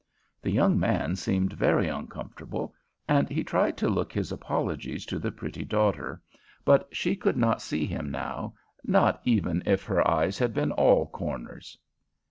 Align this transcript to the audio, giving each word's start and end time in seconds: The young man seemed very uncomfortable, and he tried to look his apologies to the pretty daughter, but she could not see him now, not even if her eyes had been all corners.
The 0.41 0.49
young 0.49 0.79
man 0.79 1.15
seemed 1.15 1.53
very 1.53 1.87
uncomfortable, 1.87 2.73
and 3.07 3.29
he 3.29 3.43
tried 3.43 3.77
to 3.77 3.87
look 3.87 4.11
his 4.11 4.31
apologies 4.31 5.05
to 5.05 5.19
the 5.19 5.31
pretty 5.31 5.63
daughter, 5.63 6.23
but 6.65 6.89
she 6.91 7.15
could 7.15 7.37
not 7.37 7.61
see 7.61 7.85
him 7.85 8.09
now, 8.09 8.55
not 8.83 9.21
even 9.25 9.61
if 9.63 9.83
her 9.83 10.09
eyes 10.09 10.39
had 10.39 10.55
been 10.55 10.71
all 10.71 11.05
corners. 11.05 11.77